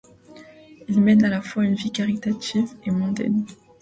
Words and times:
Il 0.89 0.99
mène 0.99 1.23
à 1.23 1.29
la 1.29 1.41
fois 1.41 1.63
une 1.63 1.75
vie 1.75 1.91
caritative 1.91 2.71
et 2.85 2.89
mondaine. 2.89 3.45